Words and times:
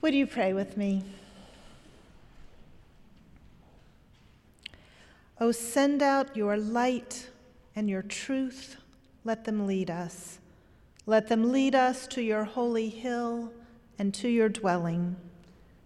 Would 0.00 0.14
you 0.14 0.26
pray 0.26 0.52
with 0.52 0.76
me? 0.76 1.02
Oh, 5.40 5.52
send 5.52 6.02
out 6.02 6.36
your 6.36 6.56
light 6.56 7.28
and 7.74 7.88
your 7.88 8.02
truth. 8.02 8.76
Let 9.24 9.44
them 9.44 9.66
lead 9.66 9.90
us. 9.90 10.38
Let 11.06 11.28
them 11.28 11.50
lead 11.50 11.74
us 11.74 12.06
to 12.08 12.22
your 12.22 12.44
holy 12.44 12.88
hill 12.88 13.52
and 13.98 14.12
to 14.14 14.28
your 14.28 14.48
dwelling. 14.48 15.16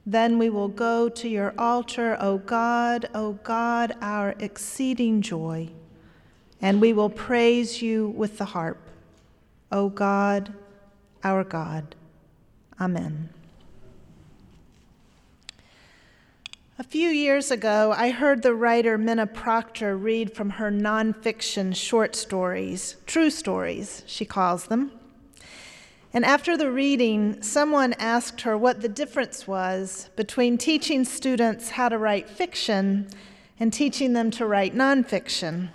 Then 0.04 0.38
we 0.38 0.50
will 0.50 0.68
go 0.68 1.08
to 1.08 1.28
your 1.28 1.54
altar, 1.56 2.16
O 2.20 2.38
God, 2.38 3.08
O 3.14 3.34
God, 3.44 3.94
our 4.00 4.34
exceeding 4.38 5.22
joy, 5.22 5.68
and 6.60 6.80
we 6.80 6.92
will 6.92 7.10
praise 7.10 7.80
you 7.80 8.08
with 8.08 8.38
the 8.38 8.46
harp, 8.46 8.80
O 9.70 9.88
God, 9.88 10.52
our 11.22 11.44
God. 11.44 11.94
Amen. 12.80 13.28
A 16.78 16.84
few 16.84 17.10
years 17.10 17.50
ago, 17.50 17.92
I 17.94 18.12
heard 18.12 18.40
the 18.40 18.54
writer 18.54 18.96
Minna 18.96 19.26
Proctor 19.26 19.94
read 19.94 20.34
from 20.34 20.48
her 20.48 20.70
nonfiction 20.70 21.76
short 21.76 22.16
stories, 22.16 22.96
true 23.04 23.28
stories, 23.28 24.02
she 24.06 24.24
calls 24.24 24.64
them. 24.64 24.90
And 26.14 26.24
after 26.24 26.56
the 26.56 26.70
reading, 26.70 27.42
someone 27.42 27.92
asked 27.98 28.40
her 28.40 28.56
what 28.56 28.80
the 28.80 28.88
difference 28.88 29.46
was 29.46 30.08
between 30.16 30.56
teaching 30.56 31.04
students 31.04 31.68
how 31.68 31.90
to 31.90 31.98
write 31.98 32.30
fiction 32.30 33.06
and 33.60 33.70
teaching 33.70 34.14
them 34.14 34.30
to 34.30 34.46
write 34.46 34.74
nonfiction. 34.74 35.68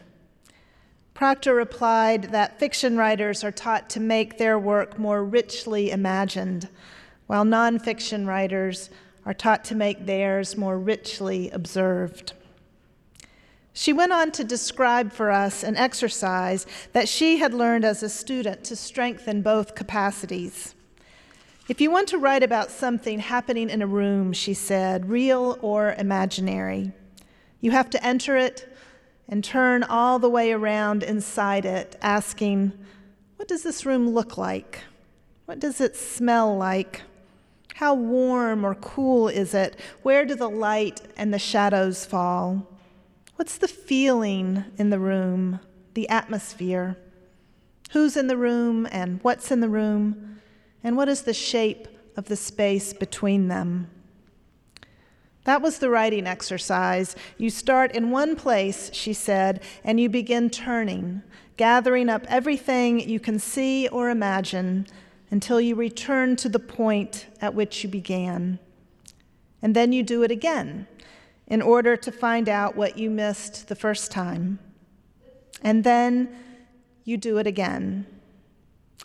Proctor 1.13 1.53
replied 1.53 2.31
that 2.31 2.57
fiction 2.57 2.98
writers 2.98 3.43
are 3.43 3.51
taught 3.51 3.87
to 3.91 3.99
make 3.99 4.39
their 4.39 4.57
work 4.57 4.98
more 4.98 5.23
richly 5.23 5.91
imagined, 5.91 6.67
while 7.27 7.45
nonfiction 7.45 8.25
writers 8.25 8.89
are 9.27 9.34
taught 9.34 9.66
to 9.66 9.76
make 9.76 10.05
theirs 10.05 10.55
more 10.55 10.80
richly 10.80 11.49
observed. 11.49 12.32
She 13.74 13.91
went 13.91 14.13
on 14.13 14.32
to 14.32 14.43
describe 14.46 15.12
for 15.12 15.32
us 15.32 15.63
an 15.63 15.76
exercise 15.76 16.65
that 16.93 17.10
she 17.10 17.38
had 17.38 17.54
learned 17.54 17.84
as 17.84 18.01
a 18.01 18.07
student 18.07 18.63
to 18.63 18.76
strengthen 18.77 19.41
both 19.41 19.76
capacities. 19.76 20.76
If 21.68 21.82
you 21.82 21.91
want 21.91 22.07
to 22.07 22.18
write 22.18 22.41
about 22.41 22.71
something 22.71 23.20
happening 23.20 23.70
in 23.70 23.82
a 23.82 23.85
room, 23.85 24.32
she 24.32 24.54
said, 24.54 25.10
real 25.10 25.60
or 25.62 25.94
imaginary, 25.96 26.94
you 27.60 27.71
have 27.71 27.90
to 27.90 28.04
enter 28.04 28.38
it 28.38 28.73
and 29.27 29.44
turn 29.44 29.84
all 29.84 30.20
the 30.20 30.29
way 30.29 30.54
around 30.54 31.04
inside 31.04 31.66
it, 31.66 31.98
asking, 32.01 32.71
What 33.35 33.49
does 33.49 33.63
this 33.63 33.85
room 33.85 34.10
look 34.10 34.38
like? 34.38 34.85
What 35.48 35.60
does 35.60 35.82
it 35.82 35.98
smell 35.98 36.55
like? 36.55 37.01
How 37.77 37.93
warm 37.93 38.65
or 38.65 38.73
cool 38.73 39.27
is 39.27 39.53
it? 39.53 39.79
Where 40.01 40.25
do 40.25 40.33
the 40.33 40.49
light 40.49 40.99
and 41.15 41.31
the 41.31 41.37
shadows 41.37 42.07
fall? 42.07 42.65
What's 43.35 43.59
the 43.59 43.67
feeling 43.67 44.65
in 44.79 44.89
the 44.89 44.97
room, 44.97 45.59
the 45.93 46.09
atmosphere? 46.09 46.98
Who's 47.91 48.17
in 48.17 48.25
the 48.25 48.35
room 48.35 48.87
and 48.91 49.20
what's 49.21 49.51
in 49.51 49.59
the 49.59 49.70
room? 49.70 50.39
And 50.83 50.98
what 50.98 51.07
is 51.07 51.21
the 51.21 51.35
shape 51.35 51.87
of 52.15 52.29
the 52.29 52.35
space 52.35 52.93
between 52.93 53.48
them? 53.48 53.91
That 55.43 55.61
was 55.61 55.77
the 55.77 55.91
writing 55.91 56.25
exercise. 56.25 57.15
You 57.37 57.51
start 57.51 57.91
in 57.91 58.09
one 58.09 58.35
place, 58.35 58.89
she 58.91 59.13
said, 59.13 59.61
and 59.83 59.99
you 59.99 60.09
begin 60.09 60.49
turning, 60.49 61.21
gathering 61.57 62.09
up 62.09 62.25
everything 62.27 63.07
you 63.07 63.20
can 63.20 63.37
see 63.37 63.87
or 63.87 64.09
imagine 64.09 64.88
until 65.29 65.59
you 65.59 65.75
return 65.75 66.35
to 66.38 66.50
the 66.50 66.59
point 66.59 67.28
at 67.41 67.53
which 67.53 67.83
you 67.83 67.89
began. 67.89 68.59
And 69.61 69.75
then 69.75 69.91
you 69.91 70.03
do 70.03 70.23
it 70.23 70.31
again 70.31 70.88
in 71.47 71.61
order 71.61 71.95
to 71.95 72.11
find 72.11 72.47
out 72.47 72.75
what 72.75 72.97
you 72.97 73.09
missed 73.09 73.67
the 73.67 73.75
first 73.75 74.11
time. 74.11 74.59
And 75.61 75.83
then 75.83 76.35
you 77.03 77.17
do 77.17 77.37
it 77.37 77.47
again. 77.47 78.05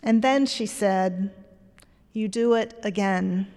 And 0.01 0.21
then, 0.21 0.45
she 0.45 0.65
said, 0.65 1.31
you 2.11 2.27
do 2.27 2.53
it 2.53 2.77
again. 2.83 3.47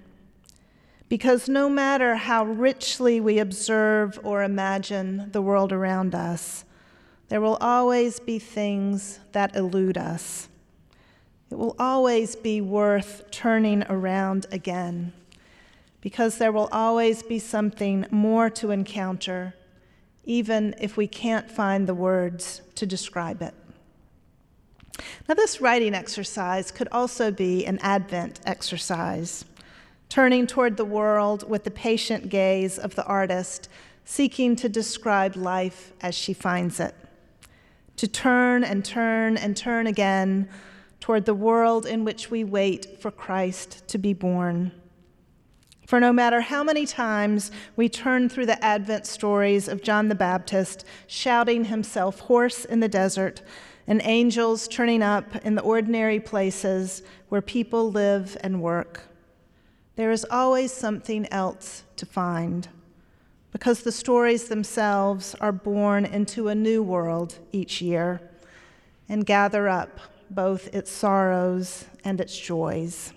Because 1.08 1.48
no 1.48 1.68
matter 1.68 2.16
how 2.16 2.44
richly 2.44 3.20
we 3.20 3.38
observe 3.38 4.18
or 4.22 4.42
imagine 4.42 5.30
the 5.32 5.42
world 5.42 5.72
around 5.72 6.14
us, 6.14 6.64
there 7.28 7.40
will 7.40 7.56
always 7.56 8.20
be 8.20 8.38
things 8.38 9.18
that 9.32 9.56
elude 9.56 9.98
us. 9.98 10.48
It 11.50 11.58
will 11.58 11.76
always 11.78 12.34
be 12.34 12.60
worth 12.60 13.30
turning 13.30 13.84
around 13.84 14.46
again 14.50 15.12
because 16.00 16.38
there 16.38 16.52
will 16.52 16.68
always 16.70 17.22
be 17.22 17.38
something 17.38 18.06
more 18.10 18.50
to 18.50 18.70
encounter, 18.70 19.54
even 20.24 20.74
if 20.80 20.96
we 20.96 21.06
can't 21.06 21.50
find 21.50 21.86
the 21.86 21.94
words 21.94 22.62
to 22.74 22.86
describe 22.86 23.42
it. 23.42 23.54
Now, 25.28 25.34
this 25.34 25.60
writing 25.60 25.94
exercise 25.94 26.70
could 26.70 26.88
also 26.90 27.30
be 27.30 27.66
an 27.66 27.78
Advent 27.80 28.40
exercise, 28.44 29.44
turning 30.08 30.46
toward 30.46 30.76
the 30.76 30.84
world 30.84 31.48
with 31.48 31.64
the 31.64 31.70
patient 31.70 32.28
gaze 32.28 32.78
of 32.78 32.94
the 32.94 33.04
artist, 33.04 33.68
seeking 34.04 34.56
to 34.56 34.68
describe 34.68 35.36
life 35.36 35.92
as 36.00 36.14
she 36.14 36.32
finds 36.32 36.80
it. 36.80 36.94
To 37.96 38.06
turn 38.06 38.62
and 38.62 38.84
turn 38.84 39.36
and 39.36 39.56
turn 39.56 39.86
again 39.86 40.48
toward 41.00 41.24
the 41.24 41.34
world 41.34 41.86
in 41.86 42.04
which 42.04 42.30
we 42.30 42.44
wait 42.44 43.00
for 43.00 43.10
Christ 43.10 43.86
to 43.88 43.98
be 43.98 44.12
born. 44.12 44.72
For 45.86 46.00
no 46.00 46.12
matter 46.12 46.40
how 46.40 46.64
many 46.64 46.84
times 46.84 47.52
we 47.76 47.88
turn 47.88 48.28
through 48.28 48.46
the 48.46 48.64
Advent 48.64 49.06
stories 49.06 49.68
of 49.68 49.82
John 49.82 50.08
the 50.08 50.16
Baptist 50.16 50.84
shouting 51.06 51.66
himself 51.66 52.20
hoarse 52.20 52.64
in 52.64 52.80
the 52.80 52.88
desert, 52.88 53.42
and 53.86 54.00
angels 54.02 54.66
turning 54.66 55.00
up 55.00 55.36
in 55.44 55.54
the 55.54 55.62
ordinary 55.62 56.18
places 56.18 57.02
where 57.28 57.40
people 57.40 57.90
live 57.92 58.36
and 58.40 58.60
work, 58.60 59.02
there 59.94 60.10
is 60.10 60.26
always 60.28 60.72
something 60.72 61.26
else 61.32 61.84
to 61.94 62.04
find, 62.04 62.68
because 63.52 63.82
the 63.82 63.92
stories 63.92 64.48
themselves 64.48 65.36
are 65.40 65.52
born 65.52 66.04
into 66.04 66.48
a 66.48 66.54
new 66.54 66.82
world 66.82 67.38
each 67.52 67.80
year 67.80 68.20
and 69.08 69.24
gather 69.24 69.68
up 69.68 70.00
both 70.30 70.74
its 70.74 70.90
sorrows 70.90 71.86
and 72.04 72.20
its 72.20 72.38
joys. 72.38 73.12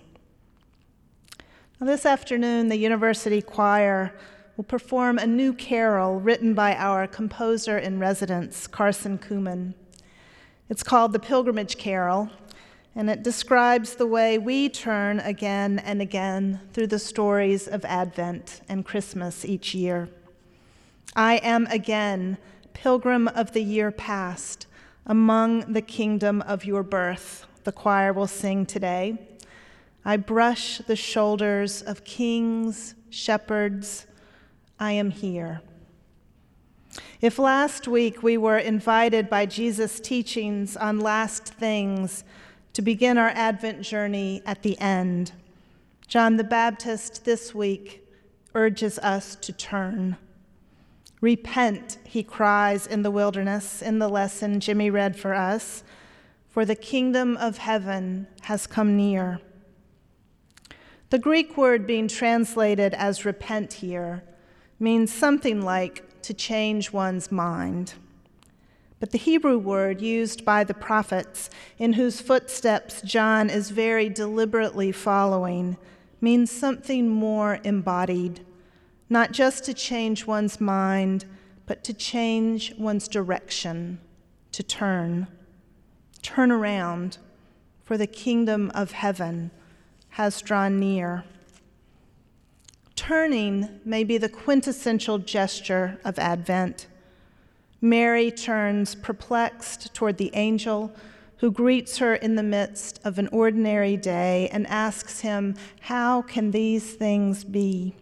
Now, 1.80 1.86
this 1.86 2.04
afternoon, 2.04 2.68
the 2.68 2.76
university 2.76 3.40
choir 3.40 4.14
will 4.56 4.64
perform 4.64 5.18
a 5.18 5.26
new 5.26 5.54
carol 5.54 6.20
written 6.20 6.52
by 6.52 6.74
our 6.74 7.06
composer 7.06 7.78
in 7.78 7.98
residence, 7.98 8.66
Carson 8.66 9.16
Cooman. 9.16 9.74
It's 10.68 10.82
called 10.82 11.12
the 11.12 11.18
Pilgrimage 11.18 11.78
Carol, 11.78 12.30
and 12.94 13.08
it 13.08 13.22
describes 13.22 13.94
the 13.94 14.06
way 14.06 14.36
we 14.36 14.68
turn 14.68 15.20
again 15.20 15.78
and 15.78 16.02
again 16.02 16.60
through 16.72 16.88
the 16.88 16.98
stories 16.98 17.66
of 17.66 17.84
Advent 17.84 18.60
and 18.68 18.84
Christmas 18.84 19.44
each 19.44 19.74
year. 19.74 20.10
I 21.16 21.36
am 21.36 21.66
again 21.66 22.36
pilgrim 22.72 23.28
of 23.28 23.52
the 23.52 23.62
year 23.62 23.90
past, 23.90 24.66
among 25.10 25.72
the 25.72 25.82
kingdom 25.82 26.40
of 26.42 26.64
your 26.64 26.84
birth, 26.84 27.44
the 27.64 27.72
choir 27.72 28.12
will 28.12 28.28
sing 28.28 28.64
today. 28.64 29.18
I 30.04 30.16
brush 30.16 30.78
the 30.78 30.94
shoulders 30.94 31.82
of 31.82 32.04
kings, 32.04 32.94
shepherds. 33.10 34.06
I 34.78 34.92
am 34.92 35.10
here. 35.10 35.62
If 37.20 37.40
last 37.40 37.88
week 37.88 38.22
we 38.22 38.36
were 38.36 38.58
invited 38.58 39.28
by 39.28 39.46
Jesus' 39.46 39.98
teachings 39.98 40.76
on 40.76 41.00
last 41.00 41.54
things 41.54 42.22
to 42.74 42.80
begin 42.80 43.18
our 43.18 43.30
Advent 43.30 43.82
journey 43.82 44.42
at 44.46 44.62
the 44.62 44.78
end, 44.78 45.32
John 46.06 46.36
the 46.36 46.44
Baptist 46.44 47.24
this 47.24 47.52
week 47.52 48.06
urges 48.54 48.96
us 49.00 49.34
to 49.34 49.52
turn. 49.52 50.16
Repent, 51.20 51.98
he 52.04 52.22
cries 52.22 52.86
in 52.86 53.02
the 53.02 53.10
wilderness 53.10 53.82
in 53.82 53.98
the 53.98 54.08
lesson 54.08 54.58
Jimmy 54.58 54.88
read 54.88 55.16
for 55.18 55.34
us, 55.34 55.84
for 56.48 56.64
the 56.64 56.74
kingdom 56.74 57.36
of 57.36 57.58
heaven 57.58 58.26
has 58.42 58.66
come 58.66 58.96
near. 58.96 59.40
The 61.10 61.18
Greek 61.18 61.56
word 61.56 61.86
being 61.86 62.08
translated 62.08 62.94
as 62.94 63.24
repent 63.24 63.74
here 63.74 64.22
means 64.78 65.12
something 65.12 65.60
like 65.60 66.22
to 66.22 66.32
change 66.32 66.90
one's 66.90 67.30
mind. 67.30 67.94
But 68.98 69.10
the 69.10 69.18
Hebrew 69.18 69.58
word 69.58 70.00
used 70.00 70.44
by 70.44 70.64
the 70.64 70.74
prophets, 70.74 71.50
in 71.78 71.94
whose 71.94 72.20
footsteps 72.20 73.02
John 73.02 73.50
is 73.50 73.70
very 73.70 74.08
deliberately 74.08 74.92
following, 74.92 75.76
means 76.20 76.50
something 76.50 77.08
more 77.08 77.60
embodied 77.64 78.40
not 79.10 79.32
just 79.32 79.64
to 79.64 79.74
change 79.74 80.24
one's 80.24 80.60
mind, 80.60 81.24
but 81.66 81.82
to 81.84 81.92
change 81.92 82.72
one's 82.78 83.08
direction, 83.08 84.00
to 84.52 84.62
turn. 84.62 85.26
Turn 86.22 86.52
around, 86.52 87.18
for 87.82 87.98
the 87.98 88.06
kingdom 88.06 88.70
of 88.72 88.92
heaven 88.92 89.50
has 90.10 90.40
drawn 90.40 90.78
near. 90.78 91.24
turning 92.94 93.80
may 93.84 94.04
be 94.04 94.18
the 94.18 94.28
quintessential 94.28 95.18
gesture 95.18 95.98
of 96.04 96.18
Advent. 96.18 96.86
Mary 97.80 98.30
turns 98.30 98.94
perplexed 98.94 99.92
toward 99.94 100.18
the 100.18 100.30
angel 100.34 100.94
who 101.38 101.50
greets 101.50 101.96
her 101.98 102.14
in 102.14 102.34
the 102.34 102.42
midst 102.42 103.00
of 103.02 103.18
an 103.18 103.26
ordinary 103.32 103.96
day 103.96 104.48
and 104.52 104.66
asks 104.66 105.20
him, 105.20 105.56
How 105.80 106.20
can 106.20 106.50
these 106.50 106.92
things 106.94 107.42
be? 107.42 107.94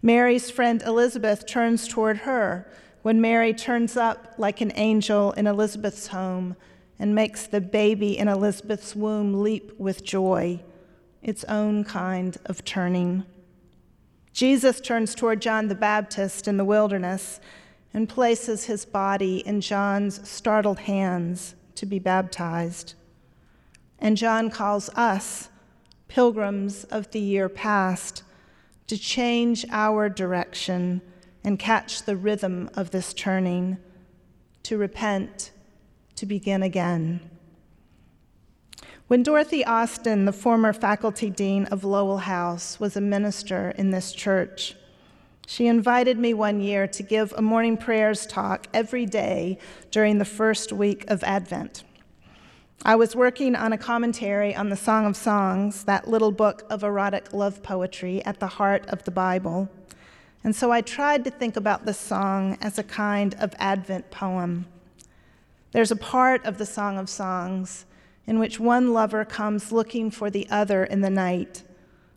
Mary's 0.00 0.50
friend 0.50 0.82
Elizabeth 0.82 1.46
turns 1.46 1.88
toward 1.88 2.18
her 2.18 2.70
when 3.02 3.20
Mary 3.20 3.52
turns 3.52 3.96
up 3.96 4.34
like 4.38 4.60
an 4.60 4.72
angel 4.76 5.32
in 5.32 5.46
Elizabeth's 5.46 6.08
home 6.08 6.56
and 6.98 7.14
makes 7.14 7.46
the 7.46 7.60
baby 7.60 8.16
in 8.16 8.28
Elizabeth's 8.28 8.94
womb 8.94 9.42
leap 9.42 9.72
with 9.78 10.04
joy, 10.04 10.60
its 11.20 11.44
own 11.44 11.84
kind 11.84 12.36
of 12.46 12.64
turning. 12.64 13.24
Jesus 14.32 14.80
turns 14.80 15.14
toward 15.14 15.42
John 15.42 15.68
the 15.68 15.74
Baptist 15.74 16.48
in 16.48 16.56
the 16.56 16.64
wilderness 16.64 17.40
and 17.92 18.08
places 18.08 18.64
his 18.64 18.84
body 18.84 19.38
in 19.38 19.60
John's 19.60 20.26
startled 20.28 20.80
hands 20.80 21.54
to 21.74 21.84
be 21.84 21.98
baptized. 21.98 22.94
And 23.98 24.16
John 24.16 24.48
calls 24.48 24.88
us, 24.90 25.48
pilgrims 26.08 26.84
of 26.84 27.10
the 27.10 27.20
year 27.20 27.48
past, 27.48 28.22
to 28.92 28.98
change 28.98 29.64
our 29.70 30.10
direction 30.10 31.00
and 31.42 31.58
catch 31.58 32.02
the 32.02 32.14
rhythm 32.14 32.68
of 32.74 32.90
this 32.90 33.14
turning, 33.14 33.78
to 34.62 34.76
repent, 34.76 35.50
to 36.14 36.26
begin 36.26 36.62
again. 36.62 37.18
When 39.08 39.22
Dorothy 39.22 39.64
Austin, 39.64 40.26
the 40.26 40.30
former 40.32 40.74
faculty 40.74 41.30
dean 41.30 41.64
of 41.68 41.84
Lowell 41.84 42.18
House, 42.18 42.78
was 42.78 42.94
a 42.94 43.00
minister 43.00 43.70
in 43.78 43.92
this 43.92 44.12
church, 44.12 44.76
she 45.46 45.68
invited 45.68 46.18
me 46.18 46.34
one 46.34 46.60
year 46.60 46.86
to 46.88 47.02
give 47.02 47.32
a 47.32 47.40
morning 47.40 47.78
prayers 47.78 48.26
talk 48.26 48.66
every 48.74 49.06
day 49.06 49.56
during 49.90 50.18
the 50.18 50.26
first 50.26 50.70
week 50.70 51.10
of 51.10 51.24
Advent. 51.24 51.82
I 52.84 52.96
was 52.96 53.14
working 53.14 53.54
on 53.54 53.72
a 53.72 53.78
commentary 53.78 54.56
on 54.56 54.68
the 54.68 54.76
Song 54.76 55.06
of 55.06 55.16
Songs, 55.16 55.84
that 55.84 56.08
little 56.08 56.32
book 56.32 56.66
of 56.68 56.82
erotic 56.82 57.32
love 57.32 57.62
poetry 57.62 58.24
at 58.24 58.40
the 58.40 58.48
heart 58.48 58.84
of 58.88 59.04
the 59.04 59.12
Bible. 59.12 59.68
And 60.42 60.56
so 60.56 60.72
I 60.72 60.80
tried 60.80 61.22
to 61.22 61.30
think 61.30 61.56
about 61.56 61.84
the 61.84 61.94
song 61.94 62.58
as 62.60 62.78
a 62.78 62.82
kind 62.82 63.36
of 63.38 63.54
Advent 63.60 64.10
poem. 64.10 64.66
There's 65.70 65.92
a 65.92 65.96
part 65.96 66.44
of 66.44 66.58
the 66.58 66.66
Song 66.66 66.98
of 66.98 67.08
Songs 67.08 67.86
in 68.26 68.40
which 68.40 68.58
one 68.58 68.92
lover 68.92 69.24
comes 69.24 69.70
looking 69.70 70.10
for 70.10 70.28
the 70.28 70.48
other 70.50 70.82
in 70.82 71.02
the 71.02 71.10
night, 71.10 71.62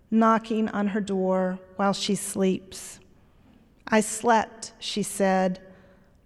knocking 0.09 0.67
on 0.69 0.87
her 0.87 1.01
door 1.01 1.59
while 1.75 1.93
she 1.93 2.15
sleeps. 2.15 2.99
I 3.87 4.01
slept, 4.01 4.73
she 4.79 5.03
said, 5.03 5.61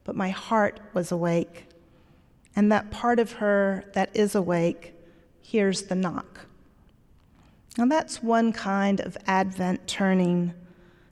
but 0.05 0.15
my 0.15 0.29
heart 0.29 0.79
was 0.93 1.11
awake. 1.11 1.65
And 2.59 2.69
that 2.73 2.91
part 2.91 3.19
of 3.19 3.31
her 3.31 3.85
that 3.93 4.09
is 4.13 4.35
awake 4.35 4.93
hears 5.41 5.83
the 5.83 5.95
knock. 5.95 6.41
Now, 7.77 7.85
that's 7.85 8.21
one 8.21 8.51
kind 8.51 8.99
of 8.99 9.17
Advent 9.25 9.87
turning 9.87 10.53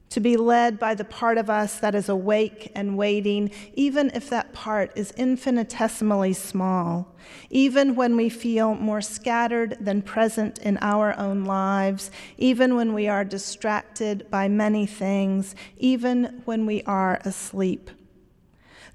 to 0.09 0.19
be 0.19 0.35
led 0.35 0.77
by 0.77 0.93
the 0.93 1.05
part 1.05 1.37
of 1.37 1.49
us 1.49 1.79
that 1.79 1.95
is 1.95 2.09
awake 2.09 2.69
and 2.75 2.97
waiting, 2.97 3.49
even 3.75 4.11
if 4.13 4.29
that 4.29 4.51
part 4.51 4.91
is 4.97 5.11
infinitesimally 5.11 6.33
small, 6.33 7.15
even 7.49 7.95
when 7.95 8.17
we 8.17 8.27
feel 8.27 8.75
more 8.75 8.99
scattered 8.99 9.77
than 9.79 10.01
present 10.01 10.57
in 10.59 10.77
our 10.81 11.17
own 11.17 11.45
lives, 11.45 12.11
even 12.37 12.75
when 12.75 12.93
we 12.93 13.07
are 13.07 13.23
distracted 13.23 14.29
by 14.29 14.49
many 14.49 14.85
things, 14.85 15.55
even 15.77 16.41
when 16.43 16.65
we 16.65 16.83
are 16.83 17.21
asleep. 17.23 17.89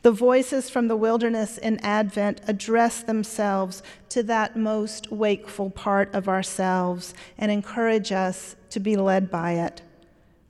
The 0.03 0.11
voices 0.11 0.69
from 0.69 0.89
the 0.89 0.97
wilderness 0.97 1.59
in 1.59 1.79
Advent 1.79 2.41
address 2.49 3.03
themselves 3.03 3.85
to 4.09 4.25
that 4.25 4.57
most 4.57 5.13
wakeful 5.13 5.71
part 5.71 6.13
of 6.13 6.29
ourselves 6.29 7.15
and 7.39 7.53
encourage 7.53 8.11
us 8.11 8.57
to 8.71 8.81
be 8.81 8.97
led 8.97 9.31
by 9.31 9.53
it. 9.53 9.81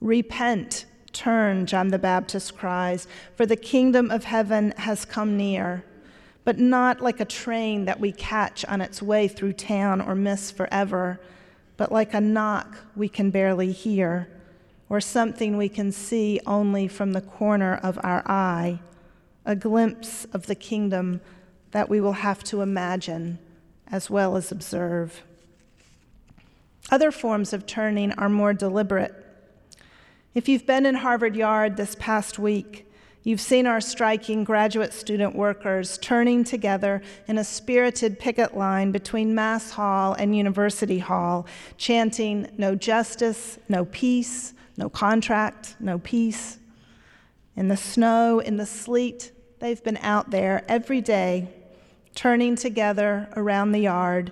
Repent, 0.01 0.85
turn, 1.11 1.67
John 1.67 1.89
the 1.89 1.99
Baptist 1.99 2.57
cries, 2.57 3.07
for 3.35 3.45
the 3.45 3.55
kingdom 3.55 4.09
of 4.09 4.23
heaven 4.23 4.73
has 4.77 5.05
come 5.05 5.37
near. 5.37 5.83
But 6.45 6.57
not 6.57 6.99
like 6.99 7.19
a 7.19 7.25
train 7.25 7.85
that 7.85 7.99
we 7.99 8.11
catch 8.11 8.65
on 8.65 8.81
its 8.81 9.03
way 9.03 9.27
through 9.27 9.53
town 9.53 10.01
or 10.01 10.15
miss 10.15 10.49
forever, 10.49 11.21
but 11.77 11.91
like 11.91 12.15
a 12.15 12.19
knock 12.19 12.75
we 12.95 13.07
can 13.07 13.29
barely 13.29 13.71
hear, 13.71 14.27
or 14.89 14.99
something 14.99 15.57
we 15.57 15.69
can 15.69 15.91
see 15.91 16.39
only 16.47 16.87
from 16.87 17.13
the 17.13 17.21
corner 17.21 17.75
of 17.75 17.99
our 18.03 18.23
eye, 18.25 18.79
a 19.45 19.55
glimpse 19.55 20.25
of 20.33 20.45
the 20.45 20.55
kingdom 20.55 21.21
that 21.71 21.89
we 21.89 21.99
will 21.99 22.13
have 22.13 22.43
to 22.43 22.61
imagine 22.61 23.39
as 23.91 24.09
well 24.09 24.35
as 24.35 24.51
observe. 24.51 25.21
Other 26.91 27.11
forms 27.11 27.53
of 27.53 27.65
turning 27.65 28.11
are 28.13 28.29
more 28.29 28.53
deliberate 28.53 29.23
if 30.33 30.49
you've 30.49 30.65
been 30.65 30.87
in 30.87 30.95
Harvard 30.95 31.35
Yard 31.35 31.77
this 31.77 31.95
past 31.99 32.39
week, 32.39 32.91
you've 33.21 33.39
seen 33.39 33.67
our 33.67 33.79
striking 33.79 34.43
graduate 34.43 34.91
student 34.91 35.35
workers 35.35 35.99
turning 35.99 36.43
together 36.43 37.03
in 37.27 37.37
a 37.37 37.43
spirited 37.43 38.17
picket 38.17 38.57
line 38.57 38.91
between 38.91 39.35
Mass 39.35 39.69
Hall 39.69 40.13
and 40.13 40.35
University 40.35 40.97
Hall, 40.97 41.45
chanting, 41.77 42.49
No 42.57 42.73
justice, 42.73 43.59
no 43.69 43.85
peace, 43.85 44.55
no 44.75 44.89
contract, 44.89 45.75
no 45.79 45.99
peace. 45.99 46.57
In 47.55 47.67
the 47.67 47.77
snow, 47.77 48.39
in 48.39 48.57
the 48.57 48.65
sleet, 48.65 49.31
they've 49.59 49.83
been 49.83 49.97
out 49.97 50.31
there 50.31 50.65
every 50.67 51.01
day, 51.01 51.49
turning 52.15 52.55
together 52.55 53.29
around 53.35 53.71
the 53.71 53.79
yard 53.79 54.31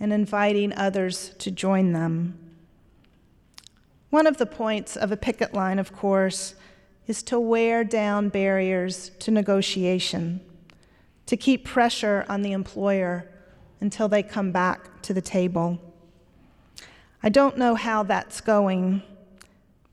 and 0.00 0.12
inviting 0.12 0.72
others 0.72 1.30
to 1.38 1.50
join 1.50 1.92
them. 1.92 2.38
One 4.10 4.26
of 4.26 4.38
the 4.38 4.46
points 4.46 4.96
of 4.96 5.12
a 5.12 5.16
picket 5.16 5.52
line, 5.52 5.78
of 5.78 5.92
course, 5.92 6.54
is 7.06 7.22
to 7.24 7.38
wear 7.38 7.84
down 7.84 8.30
barriers 8.30 9.10
to 9.20 9.30
negotiation, 9.30 10.40
to 11.26 11.36
keep 11.36 11.64
pressure 11.64 12.24
on 12.28 12.42
the 12.42 12.52
employer 12.52 13.28
until 13.80 14.08
they 14.08 14.22
come 14.22 14.52
back 14.52 15.02
to 15.02 15.12
the 15.12 15.20
table. 15.20 15.78
I 17.22 17.28
don't 17.28 17.58
know 17.58 17.74
how 17.74 18.02
that's 18.02 18.40
going, 18.40 19.02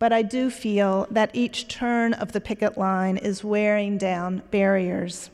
but 0.03 0.11
I 0.11 0.21
do 0.21 0.49
feel 0.49 1.07
that 1.11 1.31
each 1.33 1.69
turn 1.69 2.11
of 2.11 2.33
the 2.33 2.41
picket 2.41 2.77
line 2.77 3.15
is 3.15 3.41
wearing 3.41 3.97
down 3.97 4.43
barriers. 4.51 5.29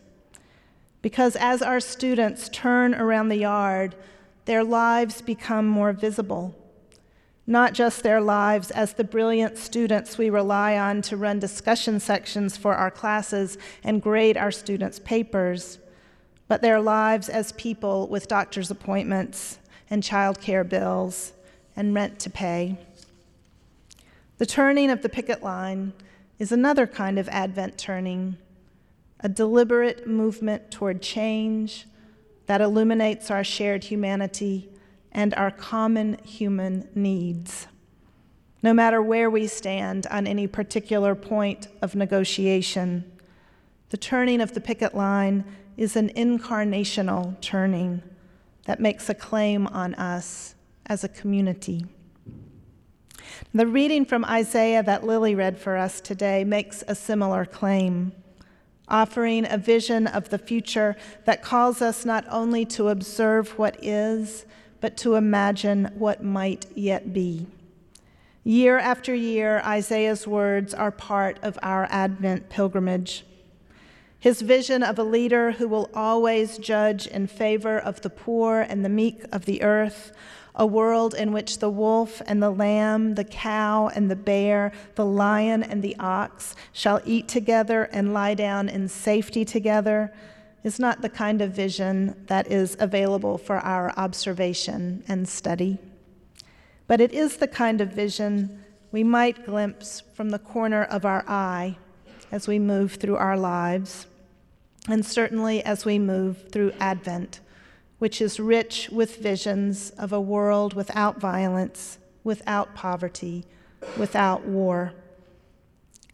Because 1.02 1.36
as 1.36 1.64
our 1.64 1.80
students 1.80 2.50
turn 2.50 2.94
around 2.94 3.30
the 3.30 3.38
yard, 3.38 3.96
their 4.46 4.64
lives 4.64 5.24
become 5.24 5.68
more 5.68 5.92
visible 5.92 6.56
not 7.48 7.74
just 7.74 8.04
their 8.04 8.22
lives 8.22 8.70
as 8.70 8.94
the 8.94 9.04
brilliant 9.04 9.58
students 9.58 10.20
we 10.20 10.30
rely 10.30 10.78
on 10.78 11.02
to 11.02 11.18
run 11.18 11.40
discussion 11.40 12.00
sections 12.00 12.56
for 12.56 12.76
our 12.76 12.92
classes 12.92 13.58
and 13.84 14.04
grade 14.04 14.38
our 14.38 14.52
students' 14.52 15.00
papers, 15.00 15.80
but 16.48 16.62
their 16.62 16.80
lives 16.80 17.28
as 17.28 17.54
people 17.54 18.08
with 18.08 18.28
doctor's 18.28 18.70
appointments 18.70 19.58
and 19.90 20.04
child 20.04 20.40
care 20.40 20.64
bills 20.64 21.34
and 21.76 21.96
rent 21.96 22.20
to 22.20 22.30
pay. 22.30 22.78
The 24.40 24.46
turning 24.46 24.90
of 24.90 25.02
the 25.02 25.10
picket 25.10 25.44
line 25.44 25.92
is 26.40 26.54
another 26.54 26.88
kind 26.88 27.20
of 27.20 27.28
Advent 27.28 27.78
turning, 27.78 28.38
a 29.20 29.28
deliberate 29.28 30.08
movement 30.08 30.72
toward 30.72 31.02
change 31.02 31.86
that 32.46 32.62
illuminates 32.62 33.30
our 33.30 33.44
shared 33.44 33.84
humanity 33.84 34.70
and 35.12 35.34
our 35.34 35.52
common 35.52 36.20
human 36.24 36.88
needs. 36.96 37.68
No 38.64 38.74
matter 38.74 39.02
where 39.02 39.30
we 39.30 39.46
stand 39.46 40.08
on 40.08 40.26
any 40.26 40.48
particular 40.48 41.16
point 41.16 41.68
of 41.82 41.94
negotiation, 41.94 43.12
the 43.90 43.98
turning 43.98 44.40
of 44.40 44.54
the 44.54 44.62
picket 44.62 44.96
line 44.96 45.44
is 45.76 45.98
an 45.98 46.12
incarnational 46.16 47.40
turning 47.42 48.02
that 48.68 48.80
makes 48.80 49.10
a 49.10 49.14
claim 49.14 49.68
on 49.68 49.96
us 49.96 50.56
as 50.86 51.04
a 51.04 51.10
community. 51.10 51.86
The 53.54 53.68
reading 53.68 54.06
from 54.06 54.26
Isaiah 54.26 54.84
that 54.84 55.04
Lily 55.04 55.36
read 55.36 55.58
for 55.58 55.78
us 55.78 56.02
today 56.02 56.44
makes 56.44 56.84
a 56.88 56.96
similar 56.96 57.46
claim, 57.46 58.12
offering 58.88 59.46
a 59.50 59.58
vision 59.58 60.08
of 60.08 60.30
the 60.30 60.38
future 60.38 60.96
that 61.26 61.42
calls 61.42 61.82
us 61.82 62.06
not 62.06 62.26
only 62.30 62.66
to 62.66 62.90
observe 62.90 63.58
what 63.58 63.84
is, 63.84 64.46
but 64.82 64.98
to 64.98 65.16
imagine 65.16 65.92
what 65.96 66.24
might 66.24 66.66
yet 66.76 67.14
be. 67.14 67.48
Year 68.44 68.80
after 68.80 69.14
year, 69.14 69.62
Isaiah's 69.66 70.26
words 70.26 70.74
are 70.74 70.92
part 70.92 71.38
of 71.44 71.60
our 71.62 71.88
Advent 71.92 72.50
pilgrimage. 72.50 73.26
His 74.20 74.42
vision 74.42 74.84
of 74.84 75.00
a 75.00 75.04
leader 75.04 75.52
who 75.52 75.68
will 75.68 75.90
always 75.94 76.58
judge 76.58 77.08
in 77.08 77.28
favor 77.28 77.78
of 77.78 78.02
the 78.02 78.10
poor 78.10 78.60
and 78.62 78.84
the 78.84 78.90
meek 78.90 79.24
of 79.32 79.46
the 79.46 79.62
earth, 79.62 80.12
a 80.60 80.66
world 80.66 81.14
in 81.14 81.32
which 81.32 81.60
the 81.60 81.70
wolf 81.70 82.22
and 82.28 82.44
the 82.44 82.50
lamb, 82.50 83.16
the 83.16 83.24
cow 83.24 83.88
and 83.96 84.12
the 84.12 84.16
bear, 84.16 84.74
the 84.96 85.06
lion 85.06 85.64
and 85.64 85.82
the 85.82 85.96
ox 86.00 86.54
shall 86.74 87.02
eat 87.06 87.30
together 87.30 87.86
and 87.94 88.14
lie 88.14 88.34
down 88.34 88.68
in 88.68 88.90
safety 88.90 89.46
together, 89.46 90.14
is 90.66 90.78
not 90.78 91.02
the 91.02 91.08
kind 91.08 91.42
of 91.42 91.54
vision 91.54 92.14
that 92.28 92.52
is 92.52 92.76
available 92.82 93.38
for 93.38 93.60
our 93.60 93.92
observation 93.96 95.02
and 95.08 95.30
study. 95.30 95.78
But 96.88 97.00
it 97.00 97.14
is 97.14 97.38
the 97.38 97.48
kind 97.48 97.80
of 97.80 97.94
vision 97.94 98.62
we 98.92 99.02
might 99.02 99.46
glimpse 99.46 100.02
from 100.14 100.30
the 100.30 100.40
corner 100.40 100.84
of 100.84 101.06
our 101.06 101.24
eye 101.26 101.78
as 102.34 102.50
we 102.50 102.60
move 102.60 102.96
through 102.96 103.16
our 103.16 103.38
lives, 103.38 104.08
and 104.90 105.06
certainly 105.06 105.64
as 105.64 105.86
we 105.86 105.98
move 105.98 106.52
through 106.52 106.74
Advent, 106.82 107.40
which 108.00 108.22
is 108.22 108.40
rich 108.40 108.90
with 108.90 109.18
visions 109.18 109.92
of 109.92 110.12
a 110.12 110.22
world 110.22 110.74
without 110.74 111.20
violence, 111.20 112.00
without 112.24 112.74
poverty, 112.74 113.46
without 113.98 114.46
war. 114.46 114.94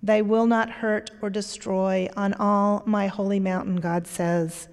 They 0.03 0.21
will 0.21 0.45
not 0.45 0.69
hurt 0.69 1.11
or 1.21 1.29
destroy 1.29 2.09
on 2.15 2.33
all 2.33 2.83
my 2.85 3.07
holy 3.07 3.39
mountain, 3.39 3.77
God 3.77 4.05
says, 4.05 4.67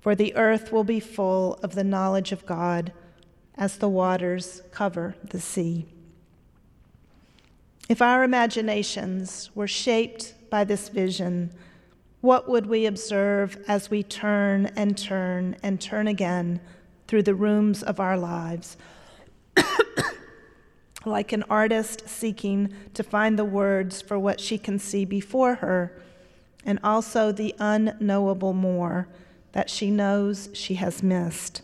for 0.00 0.14
the 0.14 0.34
earth 0.34 0.72
will 0.72 0.84
be 0.84 1.00
full 1.00 1.54
of 1.62 1.74
the 1.74 1.84
knowledge 1.84 2.32
of 2.32 2.46
God 2.46 2.92
as 3.56 3.76
the 3.76 3.88
waters 3.88 4.62
cover 4.70 5.14
the 5.22 5.40
sea. 5.40 5.86
If 7.88 8.00
our 8.00 8.24
imaginations 8.24 9.50
were 9.54 9.68
shaped 9.68 10.34
by 10.50 10.64
this 10.64 10.88
vision, 10.88 11.52
what 12.22 12.48
would 12.48 12.66
we 12.66 12.86
observe 12.86 13.62
as 13.66 13.90
we 13.90 14.02
turn 14.02 14.66
and 14.76 14.96
turn 14.96 15.56
and 15.60 15.80
turn 15.80 16.06
again 16.06 16.60
through 17.08 17.24
the 17.24 17.34
rooms 17.34 17.82
of 17.82 17.98
our 17.98 18.16
lives? 18.16 18.76
like 21.04 21.32
an 21.32 21.42
artist 21.50 22.08
seeking 22.08 22.72
to 22.94 23.02
find 23.02 23.36
the 23.36 23.44
words 23.44 24.00
for 24.00 24.18
what 24.20 24.40
she 24.40 24.56
can 24.56 24.78
see 24.78 25.04
before 25.04 25.56
her, 25.56 26.00
and 26.64 26.78
also 26.84 27.32
the 27.32 27.56
unknowable 27.58 28.52
more 28.52 29.08
that 29.50 29.68
she 29.68 29.90
knows 29.90 30.48
she 30.54 30.74
has 30.74 31.02
missed. 31.02 31.62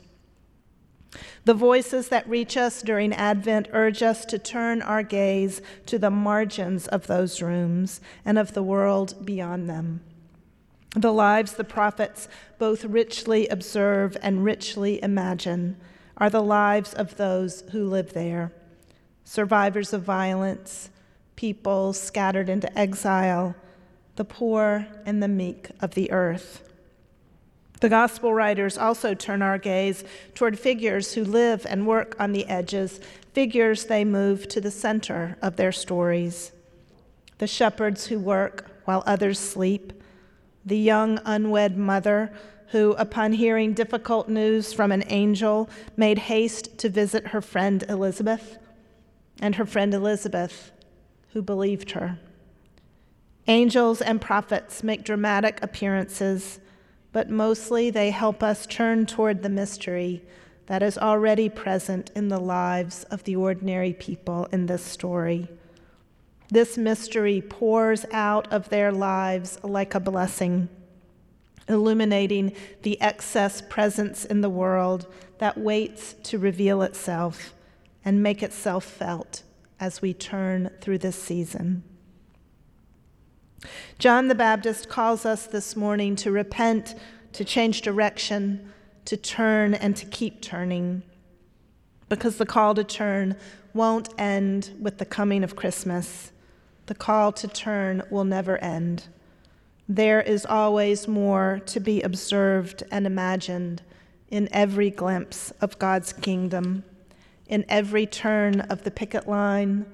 The 1.45 1.55
voices 1.55 2.09
that 2.09 2.29
reach 2.29 2.57
us 2.57 2.83
during 2.83 3.13
Advent 3.13 3.69
urge 3.73 4.03
us 4.03 4.25
to 4.27 4.41
turn 4.41 4.83
our 4.83 5.05
gaze 5.05 5.63
to 5.87 6.01
the 6.01 6.11
margins 6.11 6.89
of 6.89 7.07
those 7.07 7.41
rooms 7.41 8.01
and 8.25 8.41
of 8.41 8.55
the 8.55 8.63
world 8.63 9.25
beyond 9.25 9.71
them. 9.71 10.01
The 10.99 11.13
lives 11.13 11.53
the 11.53 11.63
prophets 11.63 12.27
both 12.59 12.85
richly 12.85 13.47
observe 13.47 14.17
and 14.21 14.43
richly 14.45 15.01
imagine 15.01 15.77
are 16.17 16.29
the 16.29 16.43
lives 16.43 16.93
of 16.93 17.17
those 17.17 17.63
who 17.71 17.85
live 17.85 18.15
there 18.15 18.53
survivors 19.23 19.93
of 19.93 20.03
violence, 20.03 20.91
people 21.37 21.93
scattered 21.93 22.49
into 22.49 22.77
exile, 22.77 23.55
the 24.17 24.25
poor 24.25 24.89
and 25.07 25.23
the 25.23 25.29
meek 25.29 25.69
of 25.81 25.95
the 25.95 26.11
earth. 26.11 26.69
The 27.81 27.91
gospel 27.91 28.35
writers 28.35 28.77
also 28.77 29.15
turn 29.15 29.41
our 29.41 29.59
gaze 29.59 30.03
toward 30.35 30.59
figures 30.59 31.13
who 31.13 31.23
live 31.23 31.65
and 31.69 31.87
work 31.87 32.17
on 32.19 32.33
the 32.33 32.47
edges, 32.47 32.99
figures 33.35 33.85
they 33.85 34.05
move 34.05 34.49
to 34.49 34.61
the 34.61 34.73
center 34.73 35.37
of 35.43 35.55
their 35.55 35.73
stories. 35.73 36.51
The 37.37 37.47
shepherds 37.47 38.07
who 38.07 38.19
work 38.19 38.69
while 38.85 39.05
others 39.07 39.39
sleep, 39.39 39.93
the 40.65 40.79
young 40.79 41.21
unwed 41.25 41.77
mother 41.77 42.33
who, 42.71 42.93
upon 42.93 43.33
hearing 43.33 43.73
difficult 43.73 44.29
news 44.29 44.73
from 44.73 44.93
an 44.93 45.05
angel, 45.07 45.71
made 45.97 46.19
haste 46.19 46.77
to 46.79 46.89
visit 46.89 47.29
her 47.29 47.41
friend 47.41 47.85
Elizabeth 47.89 48.59
and 49.41 49.55
her 49.55 49.65
friend 49.65 49.95
Elizabeth, 49.95 50.71
who 51.33 51.41
believed 51.41 51.93
her. 51.93 52.19
Angels 53.47 54.03
and 54.03 54.21
prophets 54.21 54.83
make 54.83 55.05
dramatic 55.05 55.59
appearances, 55.63 56.61
but 57.13 57.31
mostly 57.31 57.89
they 57.89 58.11
help 58.11 58.43
us 58.43 58.67
turn 58.67 59.07
toward 59.07 59.43
the 59.43 59.49
mystery 59.49 60.23
that 60.67 60.83
is 60.83 60.99
already 60.99 61.49
present 61.49 62.11
in 62.15 62.29
the 62.29 62.39
lives 62.39 63.05
of 63.05 63.25
the 63.25 63.35
ordinary 63.35 63.95
people 63.95 64.47
in 64.53 64.67
this 64.67 64.85
story. 64.85 65.49
This 66.51 66.79
mystery 66.79 67.43
pours 67.47 68.07
out 68.11 68.51
of 68.53 68.71
their 68.71 68.91
lives 68.91 69.59
like 69.63 69.95
a 69.95 70.01
blessing, 70.01 70.69
illuminating 71.69 72.55
the 72.83 72.99
excess 73.03 73.61
presence 73.61 74.25
in 74.25 74.41
the 74.41 74.49
world 74.49 75.07
that 75.39 75.59
waits 75.59 76.15
to 76.25 76.39
reveal 76.39 76.81
itself 76.81 77.55
and 78.03 78.23
make 78.23 78.43
itself 78.43 78.85
felt 78.85 79.43
as 79.79 80.01
we 80.01 80.15
turn 80.15 80.71
through 80.81 80.99
this 80.99 81.23
season. 81.23 81.83
John 83.99 84.29
the 84.29 84.35
Baptist 84.35 84.89
calls 84.89 85.27
us 85.27 85.47
this 85.47 85.77
morning 85.77 86.17
to 86.17 86.31
repent, 86.31 86.95
to 87.33 87.45
change 87.45 87.83
direction, 87.83 88.73
to 89.05 89.17
turn, 89.17 89.75
and 89.75 89.95
to 89.97 90.07
keep 90.07 90.41
turning. 90.41 91.03
Because 92.09 92.39
the 92.39 92.47
call 92.47 92.75
to 92.75 92.85
turn 92.85 93.37
won't 93.75 94.09
end 94.17 94.71
with 94.81 94.97
the 94.99 95.05
coming 95.05 95.45
of 95.45 95.57
Christmas. 95.57 96.33
The 96.89 96.95
call 96.95 97.33
to 97.33 97.49
turn 97.49 98.03
will 98.11 98.25
never 98.25 98.59
end. 98.59 99.05
There 99.89 100.21
is 100.21 100.45
always 100.45 101.07
more 101.09 101.61
to 101.67 101.81
be 101.81 102.03
observed 102.03 102.83
and 102.91 103.07
imagined 103.07 103.83
in 104.29 104.49
every 104.53 104.91
glimpse 104.91 105.53
of 105.63 105.79
God's 105.79 106.13
kingdom 106.13 106.85
in 107.49 107.65
every 107.69 108.07
turn 108.07 108.61
of 108.61 108.85
the 108.85 108.91
picket 108.91 109.27
line, 109.27 109.87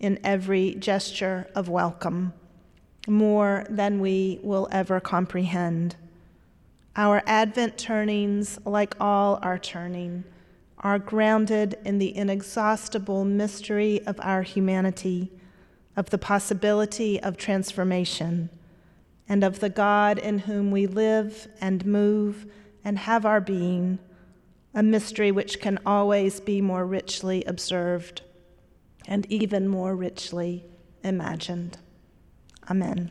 in 0.00 0.18
every 0.24 0.74
gesture 0.74 1.48
of 1.54 1.68
welcome, 1.68 2.32
more 3.06 3.64
than 3.70 4.00
we 4.00 4.40
will 4.42 4.68
ever 4.72 5.00
comprehend. 5.00 5.96
Our 6.96 7.22
Advent 7.26 7.78
turnings, 7.78 8.58
like 8.64 8.94
all 9.00 9.38
our 9.42 9.58
turning, 9.58 10.24
are 10.78 10.98
grounded 10.98 11.78
in 11.84 11.98
the 11.98 12.14
inexhaustible 12.16 13.24
mystery 13.24 14.04
of 14.06 14.18
our 14.20 14.42
humanity, 14.42 15.30
of 15.96 16.10
the 16.10 16.18
possibility 16.18 17.20
of 17.22 17.36
transformation, 17.36 18.50
and 19.28 19.42
of 19.42 19.60
the 19.60 19.70
God 19.70 20.18
in 20.18 20.40
whom 20.40 20.70
we 20.70 20.86
live 20.86 21.48
and 21.60 21.84
move 21.84 22.46
and 22.84 22.98
have 22.98 23.26
our 23.26 23.40
being 23.40 23.98
a 24.74 24.82
mystery 24.82 25.32
which 25.32 25.58
can 25.58 25.78
always 25.86 26.38
be 26.38 26.60
more 26.60 26.86
richly 26.86 27.42
observed 27.44 28.20
and 29.08 29.26
even 29.32 29.66
more 29.66 29.96
richly 29.96 30.64
imagined. 31.02 31.78
Amen. 32.70 33.10